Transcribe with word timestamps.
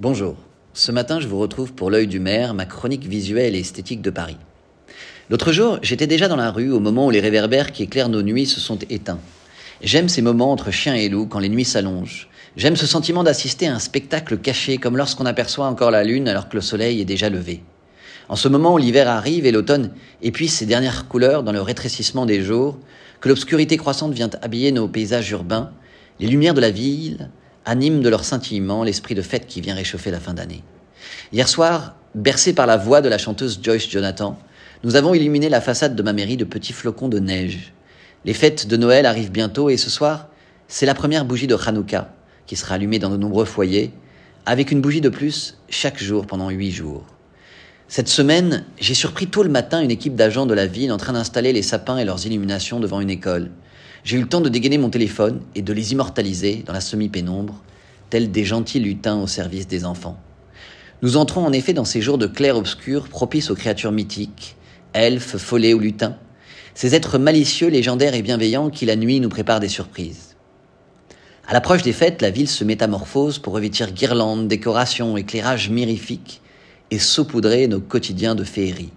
Bonjour. 0.00 0.34
Ce 0.72 0.92
matin, 0.92 1.20
je 1.20 1.28
vous 1.28 1.38
retrouve 1.38 1.74
pour 1.74 1.90
l'œil 1.90 2.06
du 2.06 2.20
maire, 2.20 2.54
ma 2.54 2.64
chronique 2.64 3.04
visuelle 3.04 3.54
et 3.54 3.60
esthétique 3.60 4.00
de 4.00 4.08
Paris. 4.08 4.38
L'autre 5.28 5.52
jour, 5.52 5.78
j'étais 5.82 6.06
déjà 6.06 6.26
dans 6.26 6.36
la 6.36 6.50
rue 6.50 6.72
au 6.72 6.80
moment 6.80 7.04
où 7.04 7.10
les 7.10 7.20
réverbères 7.20 7.70
qui 7.70 7.82
éclairent 7.82 8.08
nos 8.08 8.22
nuits 8.22 8.46
se 8.46 8.60
sont 8.60 8.78
éteints. 8.88 9.18
J'aime 9.82 10.08
ces 10.08 10.22
moments 10.22 10.52
entre 10.52 10.70
chien 10.70 10.94
et 10.94 11.10
loup 11.10 11.26
quand 11.26 11.38
les 11.38 11.50
nuits 11.50 11.66
s'allongent. 11.66 12.30
J'aime 12.56 12.76
ce 12.76 12.86
sentiment 12.86 13.24
d'assister 13.24 13.66
à 13.68 13.74
un 13.74 13.78
spectacle 13.78 14.38
caché 14.38 14.78
comme 14.78 14.96
lorsqu'on 14.96 15.26
aperçoit 15.26 15.66
encore 15.66 15.90
la 15.90 16.02
lune 16.02 16.28
alors 16.28 16.48
que 16.48 16.56
le 16.56 16.62
soleil 16.62 17.02
est 17.02 17.04
déjà 17.04 17.28
levé. 17.28 17.62
En 18.30 18.36
ce 18.36 18.48
moment 18.48 18.72
où 18.72 18.78
l'hiver 18.78 19.06
arrive 19.06 19.44
et 19.44 19.52
l'automne 19.52 19.92
épuise 20.22 20.54
ses 20.54 20.64
dernières 20.64 21.08
couleurs 21.08 21.42
dans 21.42 21.52
le 21.52 21.60
rétrécissement 21.60 22.24
des 22.24 22.40
jours, 22.40 22.78
que 23.20 23.28
l'obscurité 23.28 23.76
croissante 23.76 24.14
vient 24.14 24.30
habiller 24.40 24.72
nos 24.72 24.88
paysages 24.88 25.30
urbains, 25.30 25.72
les 26.20 26.26
lumières 26.26 26.54
de 26.54 26.62
la 26.62 26.70
ville 26.70 27.28
animent 27.64 28.00
de 28.00 28.08
leur 28.08 28.24
scintillement 28.24 28.84
l'esprit 28.84 29.14
de 29.14 29.22
fête 29.22 29.46
qui 29.46 29.60
vient 29.60 29.74
réchauffer 29.74 30.10
la 30.10 30.20
fin 30.20 30.34
d'année. 30.34 30.62
Hier 31.32 31.48
soir, 31.48 31.94
bercé 32.14 32.52
par 32.52 32.66
la 32.66 32.76
voix 32.76 33.00
de 33.00 33.08
la 33.08 33.18
chanteuse 33.18 33.60
Joyce 33.62 33.88
Jonathan, 33.88 34.38
nous 34.82 34.96
avons 34.96 35.14
illuminé 35.14 35.48
la 35.48 35.60
façade 35.60 35.94
de 35.94 36.02
ma 36.02 36.12
mairie 36.12 36.36
de 36.36 36.44
petits 36.44 36.72
flocons 36.72 37.08
de 37.08 37.18
neige. 37.18 37.72
Les 38.24 38.34
fêtes 38.34 38.66
de 38.66 38.76
Noël 38.76 39.06
arrivent 39.06 39.32
bientôt 39.32 39.70
et 39.70 39.76
ce 39.76 39.90
soir, 39.90 40.28
c'est 40.68 40.86
la 40.86 40.94
première 40.94 41.24
bougie 41.24 41.46
de 41.46 41.56
Hanouka 41.56 42.12
qui 42.50 42.56
sera 42.56 42.74
allumée 42.74 42.98
dans 42.98 43.10
de 43.10 43.16
nombreux 43.16 43.44
foyers, 43.44 43.92
avec 44.44 44.72
une 44.72 44.80
bougie 44.80 45.00
de 45.00 45.08
plus 45.08 45.56
chaque 45.68 46.02
jour 46.02 46.26
pendant 46.26 46.50
huit 46.50 46.72
jours. 46.72 47.04
Cette 47.86 48.08
semaine, 48.08 48.64
j'ai 48.76 48.94
surpris 48.94 49.28
tôt 49.28 49.44
le 49.44 49.48
matin 49.48 49.80
une 49.80 49.92
équipe 49.92 50.16
d'agents 50.16 50.46
de 50.46 50.54
la 50.54 50.66
ville 50.66 50.90
en 50.90 50.96
train 50.96 51.12
d'installer 51.12 51.52
les 51.52 51.62
sapins 51.62 51.98
et 51.98 52.04
leurs 52.04 52.26
illuminations 52.26 52.80
devant 52.80 53.00
une 53.00 53.08
école. 53.08 53.52
J'ai 54.02 54.16
eu 54.16 54.20
le 54.20 54.28
temps 54.28 54.40
de 54.40 54.48
dégainer 54.48 54.78
mon 54.78 54.90
téléphone 54.90 55.40
et 55.54 55.62
de 55.62 55.72
les 55.72 55.92
immortaliser 55.92 56.62
dans 56.66 56.72
la 56.72 56.80
semi-pénombre, 56.80 57.62
tels 58.08 58.30
des 58.30 58.44
gentils 58.44 58.80
lutins 58.80 59.20
au 59.20 59.26
service 59.26 59.66
des 59.66 59.84
enfants. 59.84 60.18
Nous 61.02 61.16
entrons 61.16 61.44
en 61.44 61.52
effet 61.52 61.72
dans 61.72 61.84
ces 61.84 62.00
jours 62.00 62.18
de 62.18 62.26
clair-obscur 62.26 63.08
propices 63.08 63.50
aux 63.50 63.54
créatures 63.54 63.92
mythiques, 63.92 64.56
elfes, 64.92 65.36
follets 65.36 65.74
ou 65.74 65.78
lutins, 65.78 66.16
ces 66.74 66.94
êtres 66.94 67.18
malicieux, 67.18 67.68
légendaires 67.68 68.14
et 68.14 68.22
bienveillants 68.22 68.70
qui 68.70 68.86
la 68.86 68.96
nuit 68.96 69.20
nous 69.20 69.28
préparent 69.28 69.60
des 69.60 69.68
surprises. 69.68 70.36
À 71.46 71.52
l'approche 71.52 71.82
des 71.82 71.92
fêtes, 71.92 72.22
la 72.22 72.30
ville 72.30 72.48
se 72.48 72.64
métamorphose 72.64 73.38
pour 73.38 73.52
revêtir 73.54 73.92
guirlandes, 73.92 74.48
décorations, 74.48 75.16
éclairages 75.16 75.68
mirifiques 75.68 76.40
et 76.90 76.98
saupoudrer 76.98 77.66
nos 77.66 77.80
quotidiens 77.80 78.34
de 78.34 78.44
féerie. 78.44 78.92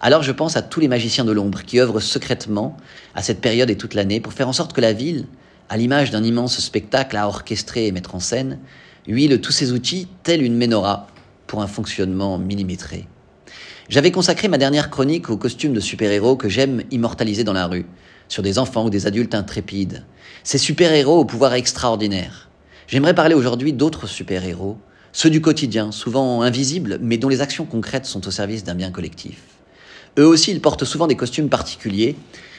Alors 0.00 0.22
je 0.22 0.30
pense 0.30 0.56
à 0.56 0.62
tous 0.62 0.78
les 0.78 0.86
magiciens 0.86 1.24
de 1.24 1.32
l'ombre 1.32 1.62
qui 1.62 1.80
œuvrent 1.80 2.00
secrètement 2.00 2.76
à 3.16 3.22
cette 3.22 3.40
période 3.40 3.68
et 3.68 3.76
toute 3.76 3.94
l'année 3.94 4.20
pour 4.20 4.32
faire 4.32 4.48
en 4.48 4.52
sorte 4.52 4.72
que 4.72 4.80
la 4.80 4.92
ville, 4.92 5.26
à 5.68 5.76
l'image 5.76 6.12
d'un 6.12 6.22
immense 6.22 6.60
spectacle 6.60 7.16
à 7.16 7.26
orchestrer 7.26 7.86
et 7.86 7.92
mettre 7.92 8.14
en 8.14 8.20
scène, 8.20 8.60
huile 9.08 9.40
tous 9.40 9.50
ses 9.50 9.72
outils 9.72 10.06
tel 10.22 10.42
une 10.42 10.56
menorah 10.56 11.08
pour 11.48 11.62
un 11.62 11.66
fonctionnement 11.66 12.38
millimétré. 12.38 13.08
J'avais 13.88 14.12
consacré 14.12 14.46
ma 14.46 14.58
dernière 14.58 14.90
chronique 14.90 15.30
aux 15.30 15.36
costumes 15.36 15.72
de 15.72 15.80
super-héros 15.80 16.36
que 16.36 16.48
j'aime 16.48 16.82
immortaliser 16.90 17.42
dans 17.42 17.52
la 17.54 17.66
rue, 17.66 17.86
sur 18.28 18.42
des 18.42 18.58
enfants 18.58 18.84
ou 18.84 18.90
des 18.90 19.06
adultes 19.06 19.34
intrépides. 19.34 20.04
Ces 20.44 20.58
super-héros 20.58 21.18
au 21.18 21.24
pouvoir 21.24 21.54
extraordinaire. 21.54 22.50
J'aimerais 22.86 23.14
parler 23.14 23.34
aujourd'hui 23.34 23.72
d'autres 23.72 24.06
super-héros, 24.06 24.78
ceux 25.12 25.30
du 25.30 25.40
quotidien, 25.40 25.90
souvent 25.90 26.42
invisibles, 26.42 26.98
mais 27.00 27.16
dont 27.16 27.28
les 27.28 27.40
actions 27.40 27.64
concrètes 27.64 28.06
sont 28.06 28.28
au 28.28 28.30
service 28.30 28.62
d'un 28.62 28.74
bien 28.74 28.90
collectif. 28.90 29.57
Eux 30.18 30.26
aussi, 30.26 30.50
ils 30.50 30.60
portent 30.60 30.84
souvent 30.84 31.06
des 31.06 31.14
costumes 31.14 31.48
particuliers, 31.48 32.16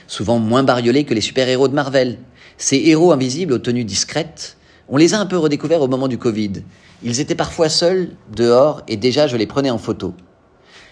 souvent 0.07 0.39
moins 0.39 0.63
bariolés 0.63 1.03
que 1.03 1.13
les 1.13 1.21
super-héros 1.21 1.67
de 1.67 1.73
Marvel. 1.73 2.17
Ces 2.57 2.77
héros 2.85 3.11
invisibles 3.11 3.53
aux 3.53 3.59
tenues 3.59 3.83
discrètes, 3.83 4.57
on 4.87 4.97
les 4.97 5.13
a 5.13 5.19
un 5.19 5.25
peu 5.25 5.37
redécouverts 5.37 5.81
au 5.81 5.87
moment 5.87 6.07
du 6.07 6.17
Covid. 6.17 6.63
Ils 7.03 7.19
étaient 7.19 7.35
parfois 7.35 7.69
seuls, 7.69 8.11
dehors, 8.35 8.81
et 8.87 8.97
déjà 8.97 9.27
je 9.27 9.37
les 9.37 9.45
prenais 9.45 9.69
en 9.69 9.77
photo. 9.77 10.13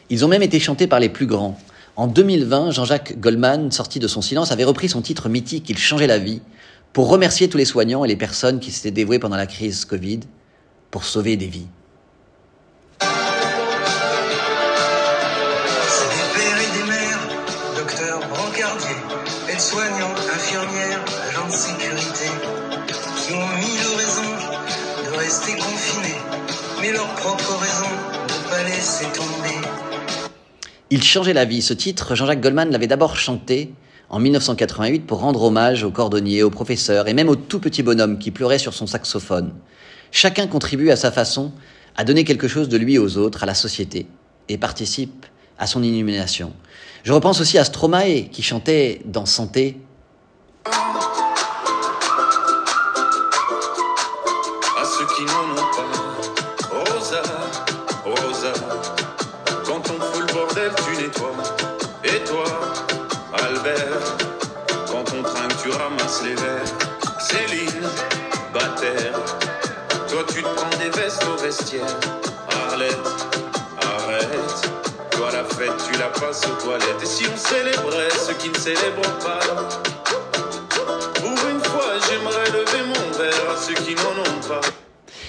Ils 0.10 0.24
ont 0.24 0.28
même 0.28 0.44
été 0.44 0.60
chantés 0.60 0.88
par 0.88 1.00
les 1.00 1.10
plus 1.10 1.26
grands. 1.26 1.58
En 1.96 2.08
2020, 2.08 2.72
Jean-Jacques 2.72 3.20
Goldman, 3.20 3.72
sorti 3.72 4.00
de 4.00 4.08
son 4.08 4.22
silence, 4.22 4.52
avait 4.52 4.64
repris 4.64 4.90
son 4.90 5.02
titre 5.02 5.30
mythique 5.30 5.70
Il 5.70 5.78
changeait 5.78 6.06
la 6.06 6.20
vie, 6.20 6.42
pour 6.94 7.10
remercier 7.10 7.50
tous 7.50 7.58
les 7.58 7.66
soignants 7.66 8.06
et 8.06 8.08
les 8.08 8.16
personnes 8.16 8.60
qui 8.60 8.72
s'étaient 8.72 8.92
dévouées 8.92 9.20
pendant 9.20 9.38
la 9.38 9.48
crise 9.48 9.86
Covid, 9.86 10.20
pour 10.92 11.06
sauver 11.06 11.38
des 11.38 11.48
vies. 11.48 11.68
Soignants 19.60 20.14
infirmières, 20.34 21.04
de 21.04 21.58
qui 23.20 23.34
ont 23.34 23.48
mille 23.58 23.88
raisons 23.98 24.34
de 25.04 25.18
rester 25.18 25.54
confinés, 25.54 26.16
mais 26.82 26.92
leur 26.92 27.08
propre 27.16 27.58
raison 27.60 27.90
de 28.28 28.50
pas 28.50 28.64
laisser 28.64 29.06
tomber. 29.14 29.68
Il 30.90 31.04
changeait 31.04 31.34
la 31.34 31.46
vie. 31.46 31.62
Ce 31.62 31.74
titre, 31.74 32.16
Jean-Jacques 32.16 32.40
Goldman 32.40 32.72
l'avait 32.72 32.88
d'abord 32.88 33.18
chanté 33.18 33.74
en 34.10 34.20
1988 34.20 35.08
pour 35.08 35.20
rendre 35.20 35.44
hommage 35.44 35.84
aux 35.84 35.92
cordonniers, 35.92 36.44
aux 36.44 36.50
professeurs 36.50 37.08
et 37.08 37.14
même 37.14 37.28
au 37.30 37.36
tout 37.36 37.60
petit 37.60 37.84
bonhomme 37.84 38.20
qui 38.20 38.32
pleurait 38.32 38.60
sur 38.60 38.74
son 38.74 38.88
saxophone. 38.88 39.54
Chacun 40.12 40.48
contribue 40.48 40.92
à 40.92 40.96
sa 40.96 41.12
façon 41.12 41.52
à 41.98 42.04
donner 42.04 42.24
quelque 42.24 42.48
chose 42.48 42.70
de 42.70 42.78
lui 42.78 43.00
aux 43.00 43.18
autres, 43.18 43.44
à 43.44 43.48
la 43.48 43.56
société, 43.56 44.08
et 44.50 44.58
participe 44.58 45.26
à 45.58 45.68
son 45.68 45.84
illumination. 45.84 46.54
Je 47.04 47.14
repense 47.14 47.40
aussi 47.42 47.58
à 47.58 47.64
Stromae 47.64 48.30
qui 48.32 48.44
chantait 48.44 49.02
dans 49.06 49.26
Santé. 49.26 49.78
À 50.66 50.74
ceux 54.84 55.08
qui 55.16 55.24
n'en 55.26 55.52
ont 55.52 55.70
pas, 55.76 55.90
Rosa, 56.70 57.22
Rosa, 58.06 58.54
quand 59.66 59.90
on 59.90 60.02
fout 60.02 60.24
le 60.28 60.34
bordel, 60.34 60.72
tu 60.86 61.02
nettoies. 61.02 61.32
Et 62.04 62.24
toi, 62.26 62.46
Albert, 63.34 64.18
quand 64.88 65.06
on 65.18 65.24
trinque, 65.24 65.58
tu 65.64 65.70
ramasses 65.70 66.24
les 66.24 66.36
verres. 66.36 66.74
Céline, 67.20 67.88
Bataire, 68.54 69.20
toi 70.10 70.24
tu 70.30 70.42
te 70.42 70.48
prends 70.48 70.78
des 70.78 70.90
vestes 70.90 71.26
au 71.26 71.42
vestiaire. 71.42 72.17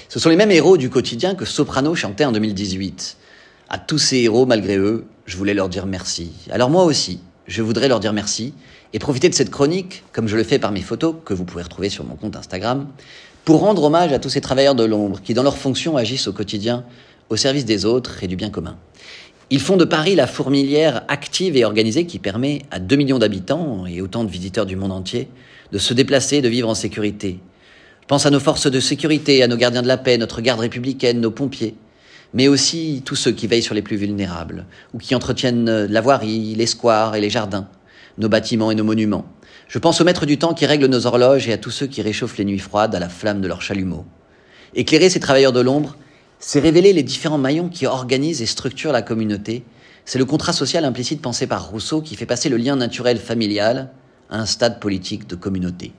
Ce 0.09 0.19
sont 0.19 0.28
les 0.31 0.37
mêmes 0.37 0.50
héros 0.50 0.76
du 0.76 0.91
quotidien 0.91 1.34
que 1.34 1.44
Soprano 1.44 1.94
chantait 1.94 2.25
en 2.25 2.32
2018. 2.32 3.16
À 3.69 3.78
tous 3.78 3.99
ces 3.99 4.19
héros, 4.19 4.47
malgré 4.47 4.76
eux, 4.76 5.04
je 5.26 5.37
voulais 5.37 5.54
leur 5.54 5.69
dire 5.69 5.87
merci. 5.87 6.32
Alors 6.50 6.70
moi 6.70 6.84
aussi, 6.84 7.20
je 7.47 7.62
voudrais 7.62 7.88
leur 7.88 8.00
dire 8.00 8.12
merci 8.12 8.55
et 8.93 8.99
profiter 8.99 9.28
de 9.28 9.34
cette 9.34 9.50
chronique, 9.50 10.05
comme 10.12 10.28
je 10.28 10.37
le 10.37 10.44
fais 10.44 10.59
par 10.59 10.72
mes 10.72 10.82
photos, 10.82 11.16
que 11.25 11.34
vous 11.34 11.44
pouvez 11.44 11.62
retrouver 11.62 11.88
sur 11.88 12.05
mon 12.05 12.15
compte 12.15 12.37
Instagram, 12.37 12.87
pour 13.44 13.60
rendre 13.60 13.82
hommage 13.82 14.12
à 14.12 14.19
tous 14.19 14.31
ces 14.31 14.41
travailleurs 14.41 14.75
de 14.75 14.84
l'ombre 14.84 15.20
qui, 15.20 15.34
dans 15.34 15.43
leur 15.43 15.59
fonction, 15.59 15.97
agissent 15.97 16.28
au 16.28 16.32
quotidien 16.32 16.84
au 17.28 17.37
service 17.37 17.65
des 17.65 17.84
autres 17.84 18.22
et 18.22 18.26
du 18.26 18.37
bien 18.37 18.50
commun. 18.50 18.76
Ils 19.50 19.60
font 19.60 19.78
de 19.78 19.86
Paris 19.86 20.14
la 20.14 20.26
fourmilière 20.26 21.04
active 21.09 21.56
et 21.56 21.64
organisée 21.64 22.04
qui 22.04 22.19
permet 22.19 22.62
à 22.70 22.81
2 22.81 22.97
millions 22.97 23.19
d'habitants 23.19 23.86
et 23.86 24.03
autant 24.03 24.25
de 24.25 24.31
visiteurs 24.31 24.66
du 24.66 24.76
monde 24.76 24.92
entier 24.92 25.28
de 25.72 25.78
se 25.78 25.94
déplacer 25.94 26.36
et 26.36 26.42
de 26.42 26.48
vivre 26.48 26.69
en 26.69 26.75
sécurité. 26.75 27.41
Je 28.03 28.06
pense 28.06 28.26
à 28.26 28.31
nos 28.31 28.41
forces 28.41 28.70
de 28.70 28.81
sécurité, 28.81 29.42
à 29.42 29.48
nos 29.48 29.56
gardiens 29.56 29.81
de 29.81 29.88
la 29.88 29.97
paix, 29.97 30.19
notre 30.19 30.42
garde 30.42 30.60
républicaine, 30.60 31.20
nos 31.20 31.31
pompiers, 31.31 31.75
mais 32.34 32.47
aussi 32.47 33.03
tous 33.06 33.16
ceux 33.16 33.32
qui 33.32 33.47
veillent 33.47 33.62
sur 33.62 33.75
les 33.75 33.82
plus 33.82 33.97
vulnérables 33.97 34.66
ou 34.92 34.98
qui 34.98 35.14
entretiennent 35.14 35.87
la 35.87 36.00
voirie, 36.03 36.54
les 36.54 36.66
squares 36.66 37.16
et 37.16 37.20
les 37.20 37.31
jardins, 37.31 37.69
nos 38.19 38.28
bâtiments 38.28 38.70
et 38.70 38.75
nos 38.75 38.84
monuments. 38.84 39.25
Je 39.66 39.78
pense 39.78 40.00
aux 40.00 40.04
maîtres 40.04 40.26
du 40.26 40.37
temps 40.37 40.53
qui 40.53 40.66
règlent 40.66 40.87
nos 40.87 41.06
horloges 41.06 41.48
et 41.48 41.54
à 41.54 41.58
tous 41.58 41.70
ceux 41.70 41.87
qui 41.87 42.03
réchauffent 42.03 42.37
les 42.37 42.44
nuits 42.44 42.58
froides 42.58 42.94
à 42.94 42.98
la 42.98 43.08
flamme 43.08 43.41
de 43.41 43.48
leurs 43.48 43.62
chalumeaux. 43.62 44.04
Éclairer 44.75 45.08
ces 45.08 45.20
travailleurs 45.20 45.53
de 45.53 45.60
l'ombre, 45.60 45.97
c'est 46.38 46.60
révéler 46.60 46.93
les 46.93 47.02
différents 47.02 47.38
maillons 47.38 47.69
qui 47.69 47.87
organisent 47.87 48.43
et 48.43 48.46
structurent 48.46 48.93
la 48.93 49.02
communauté. 49.02 49.64
C'est 50.05 50.19
le 50.19 50.25
contrat 50.25 50.52
social 50.52 50.85
implicite 50.85 51.20
pensé 51.20 51.46
par 51.46 51.69
Rousseau 51.70 52.00
qui 52.00 52.17
fait 52.17 52.26
passer 52.26 52.49
le 52.49 52.56
lien 52.56 52.76
naturel 52.76 53.19
familial 53.19 53.90
à 54.31 54.38
un 54.38 54.46
stade 54.46 54.81
politique 54.81 55.26
de 55.26 55.37
communauté. 55.37 55.93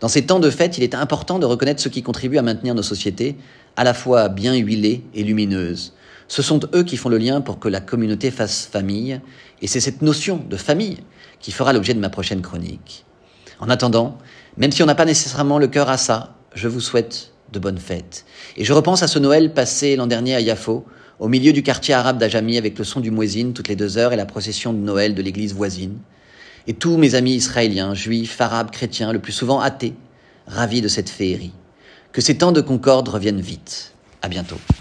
Dans 0.00 0.08
ces 0.08 0.26
temps 0.26 0.40
de 0.40 0.50
fête, 0.50 0.78
il 0.78 0.84
est 0.84 0.94
important 0.94 1.38
de 1.38 1.46
reconnaître 1.46 1.80
ceux 1.80 1.90
qui 1.90 2.02
contribuent 2.02 2.38
à 2.38 2.42
maintenir 2.42 2.74
nos 2.74 2.82
sociétés 2.82 3.36
à 3.76 3.84
la 3.84 3.94
fois 3.94 4.28
bien 4.28 4.54
huilées 4.54 5.04
et 5.14 5.22
lumineuses. 5.22 5.94
Ce 6.28 6.42
sont 6.42 6.60
eux 6.74 6.82
qui 6.82 6.96
font 6.96 7.08
le 7.08 7.18
lien 7.18 7.40
pour 7.40 7.58
que 7.58 7.68
la 7.68 7.80
communauté 7.80 8.30
fasse 8.30 8.64
famille, 8.64 9.20
et 9.60 9.66
c'est 9.66 9.80
cette 9.80 10.02
notion 10.02 10.44
de 10.48 10.56
famille 10.56 10.98
qui 11.40 11.52
fera 11.52 11.72
l'objet 11.72 11.94
de 11.94 12.00
ma 12.00 12.10
prochaine 12.10 12.42
chronique. 12.42 13.04
En 13.60 13.68
attendant, 13.68 14.18
même 14.56 14.72
si 14.72 14.82
on 14.82 14.86
n'a 14.86 14.94
pas 14.94 15.04
nécessairement 15.04 15.58
le 15.58 15.68
cœur 15.68 15.88
à 15.88 15.96
ça, 15.96 16.36
je 16.54 16.68
vous 16.68 16.80
souhaite 16.80 17.31
de 17.52 17.58
bonnes 17.58 17.78
fêtes. 17.78 18.24
Et 18.56 18.64
je 18.64 18.72
repense 18.72 19.02
à 19.02 19.08
ce 19.08 19.18
Noël 19.18 19.52
passé 19.52 19.96
l'an 19.96 20.06
dernier 20.06 20.34
à 20.34 20.40
Yafo, 20.40 20.84
au 21.18 21.28
milieu 21.28 21.52
du 21.52 21.62
quartier 21.62 21.94
arabe 21.94 22.18
d'Ajami, 22.18 22.58
avec 22.58 22.78
le 22.78 22.84
son 22.84 23.00
du 23.00 23.10
muezzin 23.10 23.52
toutes 23.52 23.68
les 23.68 23.76
deux 23.76 23.98
heures 23.98 24.12
et 24.12 24.16
la 24.16 24.26
procession 24.26 24.72
de 24.72 24.78
Noël 24.78 25.14
de 25.14 25.22
l'église 25.22 25.54
voisine. 25.54 25.98
Et 26.66 26.74
tous 26.74 26.96
mes 26.96 27.14
amis 27.14 27.34
israéliens, 27.34 27.94
juifs, 27.94 28.40
arabes, 28.40 28.70
chrétiens, 28.70 29.12
le 29.12 29.18
plus 29.18 29.32
souvent 29.32 29.60
athées, 29.60 29.94
ravis 30.46 30.80
de 30.80 30.88
cette 30.88 31.10
féerie. 31.10 31.52
Que 32.12 32.20
ces 32.20 32.38
temps 32.38 32.52
de 32.52 32.60
concorde 32.60 33.08
reviennent 33.08 33.40
vite. 33.40 33.92
À 34.20 34.28
bientôt. 34.28 34.58